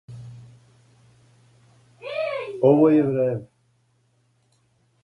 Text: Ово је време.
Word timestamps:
Ово 2.71 2.89
је 2.95 3.05
време. 3.11 3.39